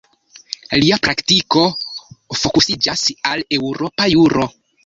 Lia 0.83 0.97
praktiko 1.07 1.67
fokusiĝas 2.41 3.07
al 3.33 3.47
eŭropa 3.59 4.13
juro. 4.17 4.51